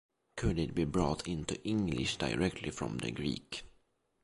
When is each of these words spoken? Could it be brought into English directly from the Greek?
Could 0.35 0.57
it 0.57 0.73
be 0.73 0.83
brought 0.83 1.27
into 1.27 1.61
English 1.63 2.15
directly 2.17 2.71
from 2.71 2.97
the 2.97 3.11
Greek? 3.11 3.61